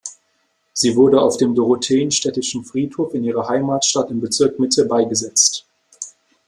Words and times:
Sie 0.73 0.95
wurde 0.95 1.21
auf 1.21 1.37
dem 1.37 1.53
Dorotheenstädtischen 1.53 2.65
Friedhof 2.65 3.13
in 3.13 3.23
ihrer 3.23 3.47
Heimatstadt 3.49 4.09
im 4.09 4.19
Bezirk 4.19 4.57
Mitte 4.57 4.85
beigesetzt. 4.85 5.67